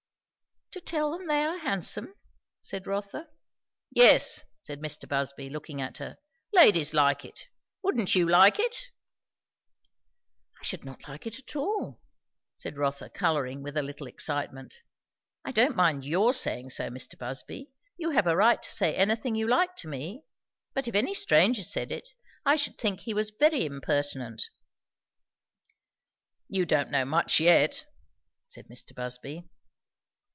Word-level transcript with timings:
"To 0.73 0.79
tell 0.79 1.11
them 1.11 1.27
they 1.27 1.43
are 1.43 1.57
handsome?" 1.57 2.15
said 2.61 2.87
Rotha. 2.87 3.27
"Yes," 3.89 4.45
said 4.61 4.79
Mr. 4.79 5.05
Busby 5.05 5.49
looking 5.49 5.81
at 5.81 5.97
her. 5.97 6.15
"Ladies 6.53 6.93
like 6.93 7.25
it. 7.25 7.49
Wouldn't 7.83 8.15
you 8.15 8.25
like 8.29 8.57
it?" 8.57 8.89
"I 10.61 10.63
should 10.63 10.85
not 10.85 11.09
like 11.09 11.27
it 11.27 11.37
at 11.37 11.57
all," 11.57 11.99
said 12.55 12.77
Rotha 12.77 13.09
colouring 13.09 13.61
with 13.61 13.75
a 13.75 13.83
little 13.83 14.07
excitement. 14.07 14.75
"I 15.43 15.51
don't 15.51 15.75
mind 15.75 16.05
your 16.05 16.31
saying 16.31 16.69
so, 16.69 16.89
Mr. 16.89 17.17
Busby; 17.17 17.69
you 17.97 18.11
have 18.11 18.25
a 18.25 18.37
right 18.37 18.61
to 18.63 18.71
say 18.71 18.95
anything 18.95 19.35
you 19.35 19.49
like 19.49 19.75
to 19.75 19.89
me; 19.89 20.23
but 20.73 20.87
if 20.87 20.95
any 20.95 21.13
stranger 21.13 21.63
said 21.63 21.91
it, 21.91 22.07
I 22.45 22.55
should 22.55 22.77
think 22.77 23.01
he 23.01 23.13
was 23.13 23.29
very 23.31 23.65
impertinent." 23.65 24.43
"You 26.47 26.65
don't 26.65 26.89
know 26.91 27.03
much 27.03 27.41
yet," 27.41 27.85
said 28.47 28.67
Mr. 28.69 28.95
Busby. 28.95 29.49